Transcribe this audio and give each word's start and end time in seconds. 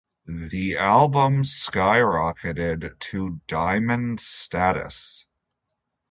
The 0.25 0.77
album 0.77 1.43
skyrocketed 1.43 2.97
to 2.97 3.39
Diamond 3.47 4.19
status. 4.19 5.27